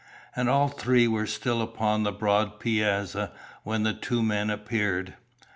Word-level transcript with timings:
And 0.35 0.49
all 0.49 0.67
three 0.67 1.07
were 1.07 1.27
still 1.27 1.61
upon 1.61 2.01
the 2.01 2.11
broad 2.11 2.59
piazza 2.59 3.31
when 3.61 3.83
the 3.83 3.93
two 3.93 4.23
men 4.23 4.49
appeared. 4.49 5.13